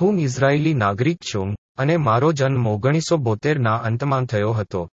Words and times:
હું 0.00 0.18
ઇઝરાયેલી 0.18 0.74
નાગરિક 0.74 1.18
છું 1.20 1.56
અને 1.78 1.96
મારો 1.96 2.32
જન્મ 2.32 2.66
ઓગણીસો 2.66 3.16
બોતેરના 3.16 3.76
અંતમાં 3.76 4.26
થયો 4.26 4.52
હતો. 4.52 4.88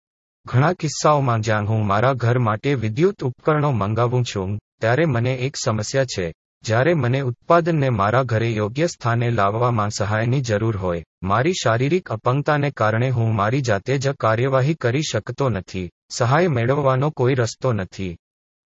ઘણા 0.46 0.74
કિસ્સાઓમાં 0.74 1.42
જ્યાં 1.42 1.66
હું 1.66 1.88
મારા 1.88 2.14
ઘર 2.14 2.40
માટે 2.40 2.74
વિદ્યુત 2.74 3.24
ઉપકરણો 3.24 3.72
મંગાવું 3.72 4.24
છું, 4.24 4.60
ત્યારે 4.82 5.06
મને 5.06 5.34
એક 5.34 5.56
સમસ્યા 5.66 6.06
છે, 6.06 6.34
જ્યારે 6.64 6.94
મને 6.94 7.22
ઉત્પાદનને 7.22 7.90
મારા 7.90 8.24
ઘરે 8.24 8.50
યોગ્ય 8.52 8.88
સ્થાને 8.88 9.30
લાવવામાં 9.30 9.90
સહાયની 9.90 10.42
જરૂર 10.42 10.78
હોય. 10.78 11.04
મારી 11.24 11.52
શારીરિક 11.52 12.10
અપંગતાને 12.10 12.70
કારણે 12.70 13.10
હું 13.10 13.36
મારી 13.36 13.62
જાતે 13.62 13.98
જ 13.98 14.10
કાર્યવાહી 14.10 14.74
કરી 14.74 15.02
શકતો 15.02 15.50
નથી, 15.50 15.90
સહાય 16.10 16.48
મેળવવાનો 16.48 17.10
કોઈ 17.10 17.34
રસ્તો 17.34 17.74
નથી. 17.74 18.18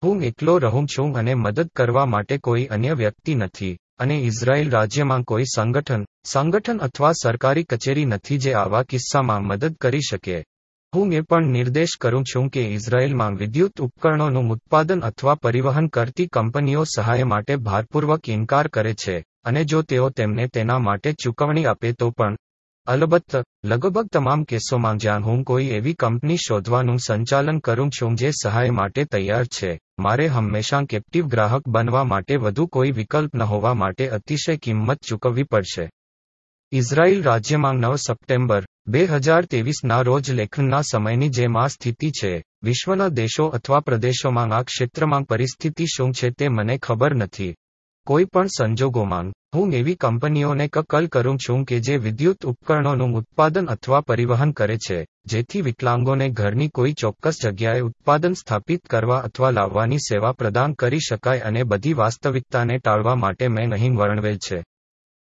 હું 0.04 0.22
એકલો 0.22 0.58
રહું 0.58 0.86
છું 0.86 1.16
અને 1.16 1.34
મદદ 1.34 1.68
કરવા 1.76 2.06
માટે 2.06 2.38
કોઈ 2.38 2.64
અન્ય 2.64 2.92
વ્યક્તિ 2.92 3.34
નથી. 3.34 3.78
અને 4.00 4.16
ઇઝરાયલ 4.20 4.70
રાજ્યમાં 4.70 5.24
કોઈ 5.24 5.48
સંગઠન 5.48 6.04
સંગઠન 6.26 6.80
અથવા 6.80 7.12
સરકારી 7.14 7.64
કચેરી 7.64 8.06
નથી 8.06 8.38
જે 8.38 8.54
આવા 8.54 8.84
કિસ્સામાં 8.84 9.44
મદદ 9.44 9.74
કરી 9.80 10.04
શકે. 10.10 10.38
હું 10.92 11.12
એ 11.12 11.20
પણ 11.22 11.50
નિર્દેશ 11.50 11.96
કરું 12.00 12.24
છું 12.24 12.48
કે 12.50 12.62
ઇઝરાયેલમાં 12.68 13.36
વિદ્યુત 13.36 13.80
ઉપકરણોનું 13.80 14.50
ઉત્પાદન 14.50 15.04
અથવા 15.04 15.36
પરિવહન 15.36 15.88
કરતી 15.88 16.28
કંપનીઓ 16.28 16.84
સહાય 16.86 17.24
માટે 17.24 17.56
ભારપૂર્વક 17.58 18.28
ઇનકાર 18.28 18.66
કરે 18.68 18.94
છે, 18.94 19.16
અને 19.44 19.64
જો 19.64 19.82
તેઓ 19.82 20.10
તેમને 20.10 20.48
તેના 20.48 20.78
માટે 20.78 21.10
ચૂકવણી 21.14 21.66
આપે 21.66 21.92
તો 21.92 22.10
પણ 22.10 22.41
અલબત્ત, 22.86 23.44
લગભગ 23.64 24.08
તમામ 24.12 24.44
કેસોમાં 24.44 24.98
જ્યાં 24.98 25.24
હું 25.24 25.44
કોઈ 25.44 25.68
એવી 25.68 25.94
કંપની 25.94 26.36
શોધવાનું 26.36 26.98
સંચાલન 26.98 27.58
કરું 27.58 27.90
છું 27.90 28.16
જે 28.16 28.30
સહાય 28.30 28.70
માટે 28.70 29.04
તૈયાર 29.04 29.44
છે, 29.44 29.78
મારે 29.98 30.26
હંમેશા 30.26 30.82
કેપ્ટિવ 30.82 31.26
ગ્રાહક 31.26 31.68
બનવા 31.68 32.04
માટે 32.04 32.36
વધુ 32.36 32.66
કોઈ 32.66 32.90
વિકલ્પ 32.90 33.36
ન 33.36 33.42
હોવા 33.42 33.74
માટે 33.74 34.08
અતિશય 34.08 34.56
કિંમત 34.56 34.98
ચૂકવવી 35.08 35.42
પડશે. 35.42 35.88
ઇઝરાયેલ 36.72 37.22
રાજ્યમાં 37.22 37.74
નવ 37.74 37.94
સપ્ટેમ્બર, 37.96 38.64
બે 38.86 39.06
હજાર 39.06 39.44
તેવીસના 39.44 40.02
રોજ 40.02 40.30
લેખનના 40.30 40.80
સમયની 40.80 41.28
જેમ 41.28 41.56
આ 41.56 41.66
સ્થિતિ 41.66 42.10
છે, 42.10 42.42
વિશ્વના 42.62 43.08
દેશો 43.08 43.44
અથવા 43.46 43.80
પ્રદેશોમાં 43.80 44.52
આ 44.52 44.62
ક્ષેત્રમાં 44.62 45.22
પરિસ્થિતિ 45.22 45.84
શું 45.84 46.12
છે 46.12 46.30
તે 46.30 46.48
મને 46.48 46.78
ખબર 46.78 47.14
નથી. 47.14 47.54
કોઈ 48.06 48.24
પણ 48.24 48.46
સંજોગોમાં, 48.46 49.32
હું 49.56 49.72
એવી 49.72 49.94
કંપનીઓને 49.94 50.68
કકલ 50.68 51.06
કરું 51.06 51.38
છું 51.38 51.64
કે 51.64 51.80
જે 51.80 51.96
વિદ્યુત 51.96 52.46
ઉપકરણોનું 52.46 53.14
ઉત્પાદન 53.14 53.66
અથવા 53.66 54.00
પરિવહન 54.00 54.50
કરે 54.50 54.76
છે, 54.76 55.06
જેથી 55.26 55.60
વિકલાંગોને 55.60 56.28
ઘરની 56.28 56.68
કોઈ 56.68 56.92
ચોક્કસ 56.92 57.38
જગ્યાએ 57.44 57.80
ઉત્પાદન 57.80 58.32
સ્થાપિત 58.32 58.86
કરવા 58.86 59.18
અથવા 59.18 59.50
લાવવાની 59.50 59.96
સેવા 59.96 60.32
પ્રદાન 60.32 60.72
કરી 60.72 60.98
શકાય 60.98 61.40
અને 61.40 61.62
બધી 61.62 61.92
વાસ્તવિકતાને 61.92 62.78
ટાળવા 62.78 63.14
માટે 63.14 63.48
મેં 63.48 63.74
અહીં 63.74 63.96
વર્ણવેલ 63.96 64.36
છે. 64.36 64.64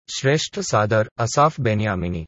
શ્રેષ્ઠ 0.10 0.60
સાદર 0.60 1.08
અસાફ 1.17 1.60
બેન્યામિની. 1.60 2.26